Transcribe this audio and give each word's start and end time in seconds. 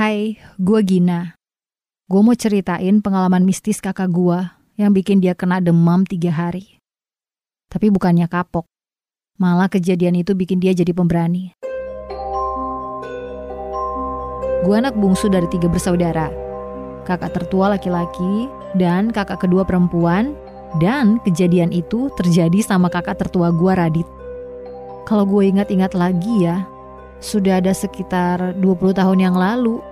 Hai, 0.00 0.40
gue 0.56 0.80
Gina. 0.80 1.36
Gue 2.08 2.24
mau 2.24 2.32
ceritain 2.32 3.04
pengalaman 3.04 3.44
mistis 3.44 3.84
kakak 3.84 4.08
gue 4.08 4.48
yang 4.80 4.96
bikin 4.96 5.20
dia 5.20 5.36
kena 5.36 5.60
demam 5.60 6.08
tiga 6.08 6.32
hari. 6.32 6.80
Tapi 7.68 7.92
bukannya 7.92 8.24
kapok, 8.24 8.64
malah 9.36 9.68
kejadian 9.68 10.16
itu 10.16 10.32
bikin 10.32 10.56
dia 10.56 10.72
jadi 10.72 10.96
pemberani. 10.96 11.52
Gue 14.64 14.72
anak 14.72 14.96
bungsu 14.96 15.28
dari 15.28 15.44
tiga 15.52 15.68
bersaudara. 15.68 16.32
Kakak 17.04 17.36
tertua 17.36 17.76
laki-laki 17.76 18.48
dan 18.80 19.12
kakak 19.12 19.44
kedua 19.44 19.68
perempuan 19.68 20.32
dan 20.80 21.20
kejadian 21.28 21.76
itu 21.76 22.08
terjadi 22.16 22.64
sama 22.64 22.88
kakak 22.88 23.20
tertua 23.20 23.52
gue 23.52 23.72
Radit. 23.76 24.08
Kalau 25.04 25.28
gue 25.28 25.44
ingat-ingat 25.44 25.92
lagi 25.92 26.48
ya, 26.48 26.64
sudah 27.20 27.60
ada 27.60 27.76
sekitar 27.76 28.56
20 28.56 28.96
tahun 28.96 29.20
yang 29.20 29.36
lalu. 29.36 29.89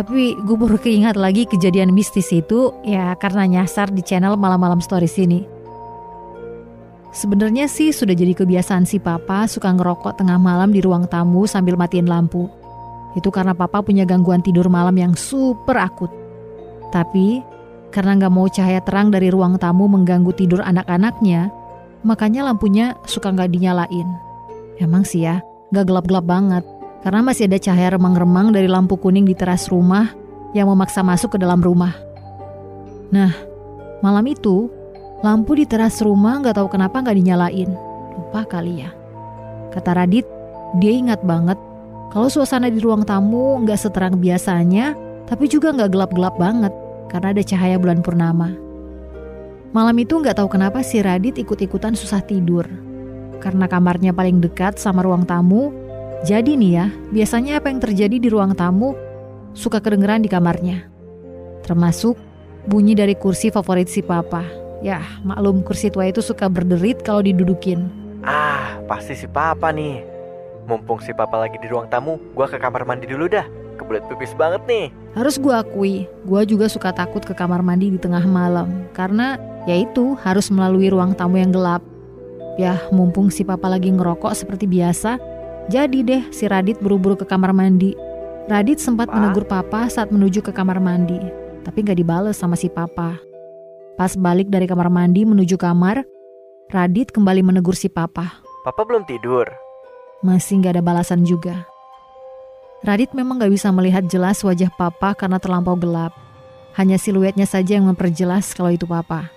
Tapi 0.00 0.32
gue 0.32 0.56
baru 0.56 0.80
keingat 0.80 1.12
lagi 1.12 1.44
kejadian 1.44 1.92
mistis 1.92 2.32
itu 2.32 2.72
ya 2.88 3.12
karena 3.20 3.44
nyasar 3.44 3.92
di 3.92 4.00
channel 4.00 4.32
malam-malam 4.32 4.80
stories 4.80 5.20
ini. 5.20 5.44
Sebenarnya 7.12 7.68
sih 7.68 7.92
sudah 7.92 8.16
jadi 8.16 8.32
kebiasaan 8.32 8.88
si 8.88 8.96
papa 8.96 9.44
suka 9.44 9.68
ngerokok 9.68 10.16
tengah 10.16 10.40
malam 10.40 10.72
di 10.72 10.80
ruang 10.80 11.04
tamu 11.04 11.44
sambil 11.44 11.76
matiin 11.76 12.08
lampu. 12.08 12.48
Itu 13.12 13.28
karena 13.28 13.52
papa 13.52 13.84
punya 13.84 14.08
gangguan 14.08 14.40
tidur 14.40 14.72
malam 14.72 14.96
yang 14.96 15.12
super 15.12 15.76
akut. 15.76 16.08
Tapi 16.88 17.44
karena 17.92 18.16
nggak 18.16 18.32
mau 18.32 18.48
cahaya 18.48 18.80
terang 18.80 19.12
dari 19.12 19.28
ruang 19.28 19.60
tamu 19.60 19.84
mengganggu 19.84 20.32
tidur 20.32 20.64
anak-anaknya, 20.64 21.52
makanya 22.08 22.48
lampunya 22.48 22.96
suka 23.04 23.36
nggak 23.36 23.52
dinyalain. 23.52 24.08
Emang 24.80 25.04
sih 25.04 25.28
ya, 25.28 25.44
Gak 25.70 25.86
gelap-gelap 25.86 26.26
banget, 26.26 26.64
karena 27.00 27.20
masih 27.24 27.48
ada 27.48 27.56
cahaya 27.56 27.96
remang-remang 27.96 28.52
dari 28.52 28.68
lampu 28.68 28.96
kuning 29.00 29.24
di 29.24 29.32
teras 29.32 29.68
rumah 29.72 30.12
yang 30.52 30.68
memaksa 30.68 31.00
masuk 31.00 31.36
ke 31.36 31.38
dalam 31.40 31.60
rumah. 31.62 31.96
Nah, 33.10 33.32
malam 34.04 34.24
itu, 34.28 34.68
lampu 35.24 35.56
di 35.56 35.64
teras 35.64 35.98
rumah 36.04 36.38
gak 36.44 36.60
tahu 36.60 36.68
kenapa 36.68 37.00
gak 37.00 37.16
dinyalain. 37.16 37.70
Lupa 38.14 38.44
kali 38.44 38.84
ya. 38.84 38.90
Kata 39.72 39.96
Radit, 39.96 40.26
dia 40.78 40.92
ingat 40.92 41.22
banget 41.24 41.56
kalau 42.10 42.26
suasana 42.26 42.66
di 42.66 42.82
ruang 42.82 43.06
tamu 43.06 43.62
gak 43.64 43.80
seterang 43.80 44.18
biasanya, 44.18 44.98
tapi 45.30 45.46
juga 45.46 45.70
gak 45.70 45.94
gelap-gelap 45.94 46.34
banget 46.36 46.74
karena 47.06 47.34
ada 47.34 47.42
cahaya 47.42 47.76
bulan 47.78 48.02
purnama. 48.02 48.50
Malam 49.70 49.96
itu 50.02 50.18
gak 50.18 50.42
tahu 50.42 50.50
kenapa 50.50 50.82
si 50.82 50.98
Radit 50.98 51.38
ikut-ikutan 51.38 51.94
susah 51.94 52.18
tidur 52.26 52.66
karena 53.40 53.64
kamarnya 53.70 54.12
paling 54.12 54.42
dekat 54.42 54.76
sama 54.76 55.00
ruang 55.00 55.24
tamu, 55.24 55.72
jadi 56.20 56.52
nih 56.52 56.72
ya, 56.76 56.86
biasanya 57.12 57.52
apa 57.56 57.72
yang 57.72 57.80
terjadi 57.80 58.16
di 58.20 58.28
ruang 58.28 58.52
tamu 58.52 58.92
suka 59.56 59.80
kedengeran 59.80 60.20
di 60.20 60.28
kamarnya. 60.28 60.84
Termasuk 61.64 62.20
bunyi 62.68 62.92
dari 62.92 63.16
kursi 63.16 63.48
favorit 63.48 63.88
si 63.88 64.04
papa. 64.04 64.44
Ya, 64.84 65.00
maklum 65.24 65.64
kursi 65.64 65.88
tua 65.88 66.08
itu 66.08 66.20
suka 66.20 66.48
berderit 66.48 67.00
kalau 67.04 67.24
didudukin. 67.24 67.88
Ah, 68.20 68.80
pasti 68.84 69.16
si 69.16 69.24
papa 69.24 69.72
nih. 69.72 70.04
Mumpung 70.68 71.00
si 71.00 71.16
papa 71.16 71.40
lagi 71.40 71.56
di 71.56 71.68
ruang 71.72 71.88
tamu, 71.88 72.20
gua 72.36 72.48
ke 72.48 72.60
kamar 72.60 72.84
mandi 72.84 73.08
dulu 73.08 73.24
dah. 73.24 73.48
Kebelet 73.80 74.04
pipis 74.12 74.36
banget 74.36 74.60
nih. 74.68 74.92
Harus 75.16 75.40
gua 75.40 75.64
akui, 75.64 76.04
gua 76.28 76.44
juga 76.44 76.68
suka 76.68 76.92
takut 76.92 77.24
ke 77.24 77.32
kamar 77.32 77.64
mandi 77.64 77.92
di 77.92 77.98
tengah 78.00 78.24
malam. 78.28 78.68
Karena 78.92 79.40
yaitu 79.64 80.16
harus 80.20 80.52
melalui 80.52 80.92
ruang 80.92 81.16
tamu 81.16 81.40
yang 81.40 81.48
gelap. 81.48 81.80
Ya, 82.60 82.76
mumpung 82.92 83.32
si 83.32 83.40
papa 83.40 83.72
lagi 83.72 83.88
ngerokok 83.88 84.36
seperti 84.36 84.68
biasa, 84.68 85.16
jadi 85.68 85.98
deh 86.00 86.22
si 86.32 86.48
Radit 86.48 86.80
buru-buru 86.80 87.18
ke 87.18 87.28
kamar 87.28 87.52
mandi. 87.52 87.92
Radit 88.48 88.80
sempat 88.80 89.12
pa? 89.12 89.14
menegur 89.14 89.44
papa 89.44 89.86
saat 89.92 90.08
menuju 90.08 90.40
ke 90.40 90.50
kamar 90.50 90.80
mandi, 90.80 91.20
tapi 91.62 91.84
gak 91.84 92.00
dibales 92.00 92.40
sama 92.40 92.56
si 92.56 92.72
papa. 92.72 93.20
Pas 94.00 94.16
balik 94.16 94.48
dari 94.48 94.64
kamar 94.64 94.88
mandi 94.88 95.28
menuju 95.28 95.60
kamar, 95.60 96.02
Radit 96.72 97.12
kembali 97.12 97.44
menegur 97.44 97.76
si 97.76 97.92
papa. 97.92 98.40
Papa 98.64 98.82
belum 98.86 99.04
tidur? 99.04 99.46
Masih 100.24 100.62
gak 100.64 100.78
ada 100.78 100.82
balasan 100.82 101.22
juga. 101.26 101.68
Radit 102.80 103.12
memang 103.12 103.36
gak 103.36 103.52
bisa 103.52 103.68
melihat 103.68 104.08
jelas 104.08 104.40
wajah 104.40 104.72
papa 104.72 105.12
karena 105.12 105.36
terlampau 105.36 105.76
gelap. 105.76 106.16
Hanya 106.78 106.96
siluetnya 106.96 107.44
saja 107.44 107.76
yang 107.76 107.90
memperjelas 107.90 108.56
kalau 108.56 108.72
itu 108.72 108.88
papa. 108.88 109.28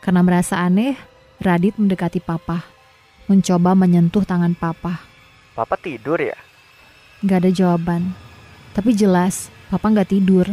Karena 0.00 0.24
merasa 0.24 0.56
aneh, 0.62 0.96
Radit 1.42 1.74
mendekati 1.76 2.22
papa, 2.22 2.64
mencoba 3.26 3.74
menyentuh 3.74 4.22
tangan 4.22 4.54
papa. 4.54 5.11
Papa 5.52 5.76
tidur 5.76 6.16
ya? 6.16 6.32
Gak 7.20 7.44
ada 7.44 7.50
jawaban, 7.52 8.16
tapi 8.72 8.96
jelas 8.96 9.52
papa 9.68 9.92
gak 9.92 10.08
tidur. 10.08 10.48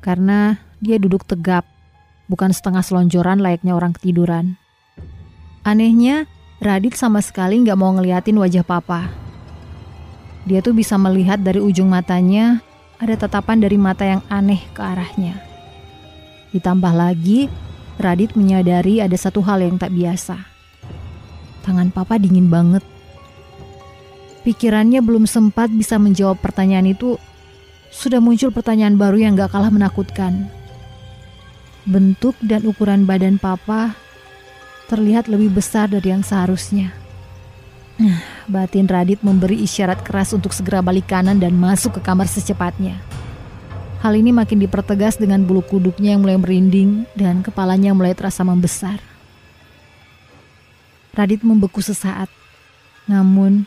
Karena 0.00 0.56
dia 0.80 0.96
duduk 0.96 1.28
tegap, 1.28 1.68
bukan 2.24 2.48
setengah 2.48 2.80
selonjoran 2.80 3.44
layaknya 3.44 3.76
orang 3.76 3.92
ketiduran. 3.92 4.56
Anehnya, 5.60 6.24
Radit 6.64 6.96
sama 6.96 7.20
sekali 7.20 7.60
gak 7.68 7.76
mau 7.76 7.92
ngeliatin 7.92 8.40
wajah 8.40 8.64
papa. 8.64 9.12
Dia 10.48 10.64
tuh 10.64 10.72
bisa 10.72 10.96
melihat 10.96 11.44
dari 11.44 11.60
ujung 11.60 11.92
matanya 11.92 12.64
ada 12.96 13.20
tatapan 13.20 13.60
dari 13.60 13.76
mata 13.76 14.08
yang 14.08 14.24
aneh 14.32 14.64
ke 14.72 14.80
arahnya. 14.80 15.36
Ditambah 16.56 16.96
lagi, 16.96 17.52
Radit 18.00 18.32
menyadari 18.40 19.04
ada 19.04 19.16
satu 19.20 19.44
hal 19.44 19.60
yang 19.60 19.76
tak 19.76 19.92
biasa. 19.92 20.48
Tangan 21.60 21.92
papa 21.92 22.16
dingin 22.16 22.48
banget. 22.48 22.93
Pikirannya 24.44 25.00
belum 25.00 25.24
sempat 25.24 25.72
bisa 25.72 25.96
menjawab 25.96 26.36
pertanyaan 26.36 26.92
itu, 26.92 27.16
sudah 27.88 28.20
muncul 28.20 28.52
pertanyaan 28.52 29.00
baru 29.00 29.16
yang 29.24 29.32
gak 29.40 29.56
kalah 29.56 29.72
menakutkan. 29.72 30.52
Bentuk 31.88 32.36
dan 32.44 32.68
ukuran 32.68 33.08
badan 33.08 33.40
papa 33.40 33.96
terlihat 34.92 35.32
lebih 35.32 35.48
besar 35.48 35.88
dari 35.88 36.12
yang 36.12 36.20
seharusnya. 36.20 36.92
Batin 38.44 38.84
Radit 38.84 39.24
memberi 39.24 39.64
isyarat 39.64 40.04
keras 40.04 40.36
untuk 40.36 40.52
segera 40.52 40.84
balik 40.84 41.08
kanan 41.08 41.40
dan 41.40 41.56
masuk 41.56 41.96
ke 41.96 42.00
kamar 42.04 42.28
secepatnya. 42.28 43.00
Hal 44.04 44.12
ini 44.12 44.36
makin 44.36 44.60
dipertegas 44.60 45.16
dengan 45.16 45.48
bulu 45.48 45.64
kuduknya 45.64 46.12
yang 46.12 46.20
mulai 46.20 46.36
merinding 46.36 47.08
dan 47.16 47.40
kepalanya 47.40 47.96
mulai 47.96 48.12
terasa 48.12 48.44
membesar. 48.44 49.00
Radit 51.16 51.40
membeku 51.40 51.80
sesaat, 51.80 52.28
namun 53.08 53.64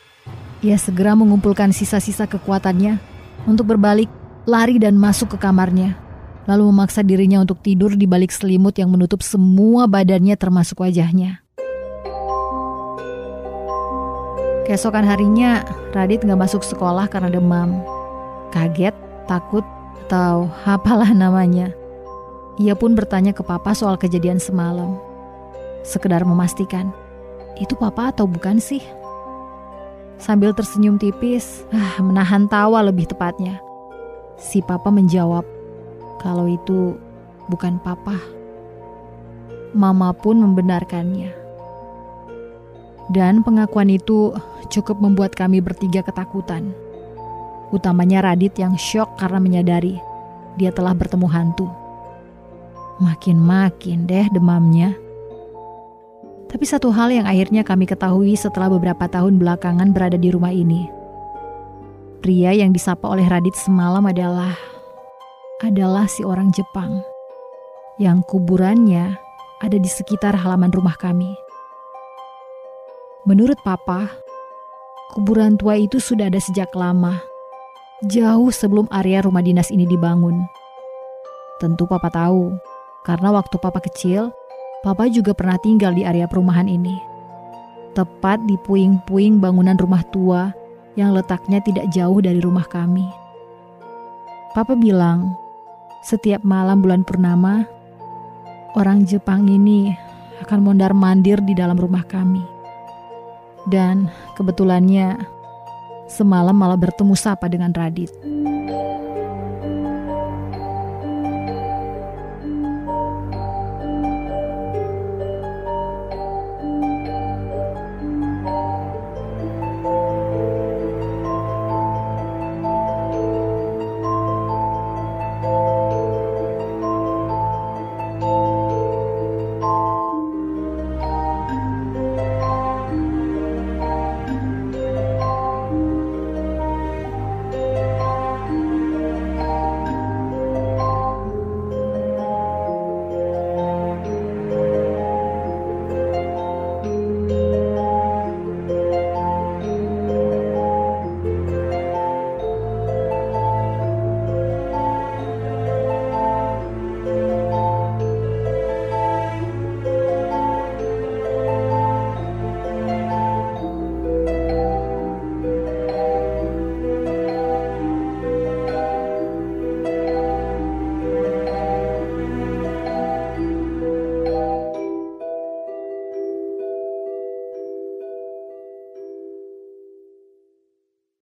ia 0.65 0.77
segera 0.81 1.13
mengumpulkan 1.13 1.69
sisa-sisa 1.69 2.25
kekuatannya 2.25 2.97
untuk 3.45 3.69
berbalik, 3.69 4.09
lari 4.49 4.81
dan 4.81 4.97
masuk 4.97 5.35
ke 5.35 5.37
kamarnya, 5.37 5.93
lalu 6.49 6.73
memaksa 6.73 7.05
dirinya 7.05 7.43
untuk 7.43 7.61
tidur 7.61 7.93
di 7.93 8.09
balik 8.09 8.33
selimut 8.33 8.73
yang 8.79 8.89
menutup 8.89 9.21
semua 9.21 9.85
badannya 9.85 10.33
termasuk 10.33 10.81
wajahnya. 10.81 11.45
Keesokan 14.67 15.07
harinya, 15.07 15.63
Radit 15.95 16.27
nggak 16.27 16.43
masuk 16.43 16.59
sekolah 16.59 17.07
karena 17.07 17.31
demam. 17.31 17.79
Kaget, 18.51 18.91
takut, 19.23 19.63
atau 20.07 20.47
apalah 20.63 21.11
namanya. 21.11 21.75
Ia 22.63 22.79
pun 22.79 22.95
bertanya 22.95 23.35
ke 23.35 23.43
papa 23.43 23.75
soal 23.75 23.99
kejadian 23.99 24.39
semalam. 24.39 24.95
Sekedar 25.83 26.23
memastikan, 26.23 26.95
itu 27.59 27.75
papa 27.75 28.15
atau 28.15 28.23
bukan 28.23 28.59
sih? 28.59 28.79
Sambil 30.17 30.53
tersenyum 30.53 30.97
tipis, 30.97 31.65
ah, 31.69 32.01
menahan 32.01 32.49
tawa 32.49 32.81
lebih 32.81 33.05
tepatnya. 33.05 33.61
Si 34.37 34.61
papa 34.65 34.89
menjawab, 34.89 35.45
kalau 36.21 36.49
itu 36.49 36.97
bukan 37.49 37.77
papa. 37.81 38.17
Mama 39.77 40.13
pun 40.13 40.41
membenarkannya. 40.41 41.33
Dan 43.13 43.45
pengakuan 43.45 43.93
itu 43.93 44.35
cukup 44.67 44.99
membuat 44.99 45.37
kami 45.37 45.63
bertiga 45.63 46.03
ketakutan 46.03 46.75
utamanya 47.71 48.31
Radit 48.31 48.55
yang 48.55 48.79
syok 48.79 49.19
karena 49.19 49.39
menyadari 49.43 49.99
dia 50.55 50.71
telah 50.73 50.95
bertemu 50.95 51.27
hantu. 51.29 51.67
Makin-makin 52.97 54.09
deh 54.09 54.25
demamnya. 54.33 54.97
Tapi 56.47 56.63
satu 56.63 56.89
hal 56.95 57.11
yang 57.11 57.27
akhirnya 57.27 57.61
kami 57.67 57.83
ketahui 57.83 58.33
setelah 58.39 58.71
beberapa 58.71 59.05
tahun 59.11 59.35
belakangan 59.35 59.91
berada 59.91 60.15
di 60.15 60.31
rumah 60.31 60.55
ini. 60.55 60.87
Pria 62.23 62.55
yang 62.55 62.71
disapa 62.71 63.05
oleh 63.07 63.27
Radit 63.27 63.53
semalam 63.53 64.03
adalah 64.07 64.55
adalah 65.61 66.07
si 66.07 66.23
orang 66.23 66.49
Jepang 66.55 67.03
yang 67.99 68.23
kuburannya 68.25 69.17
ada 69.59 69.77
di 69.77 69.89
sekitar 69.89 70.37
halaman 70.37 70.71
rumah 70.71 70.95
kami. 70.95 71.33
Menurut 73.27 73.59
papa, 73.65 74.07
kuburan 75.11 75.59
tua 75.59 75.75
itu 75.75 75.99
sudah 75.99 76.31
ada 76.31 76.39
sejak 76.39 76.71
lama 76.77 77.19
jauh 78.05 78.53
sebelum 78.53 78.85
area 78.93 79.25
rumah 79.25 79.41
dinas 79.41 79.73
ini 79.73 79.89
dibangun. 79.89 80.45
Tentu 81.57 81.89
papa 81.89 82.13
tahu, 82.13 82.53
karena 83.01 83.33
waktu 83.33 83.57
papa 83.57 83.81
kecil, 83.81 84.29
papa 84.87 85.11
juga 85.11 85.35
pernah 85.35 85.59
tinggal 85.59 85.91
di 85.91 86.07
area 86.07 86.31
perumahan 86.31 86.63
ini. 86.63 86.95
Tepat 87.91 88.39
di 88.47 88.55
puing-puing 88.55 89.35
bangunan 89.35 89.75
rumah 89.75 89.99
tua 90.15 90.55
yang 90.95 91.11
letaknya 91.11 91.59
tidak 91.59 91.91
jauh 91.91 92.23
dari 92.23 92.39
rumah 92.39 92.63
kami. 92.63 93.03
Papa 94.55 94.79
bilang, 94.79 95.35
setiap 96.07 96.39
malam 96.47 96.79
bulan 96.79 97.03
purnama, 97.03 97.67
orang 98.79 99.03
Jepang 99.03 99.51
ini 99.51 99.91
akan 100.47 100.71
mondar-mandir 100.71 101.43
di 101.43 101.51
dalam 101.51 101.75
rumah 101.75 102.07
kami. 102.07 102.47
Dan 103.67 104.07
kebetulannya, 104.39 105.19
semalam 106.07 106.55
malah 106.55 106.79
bertemu 106.79 107.11
sapa 107.19 107.51
dengan 107.51 107.75
Radit. 107.75 108.15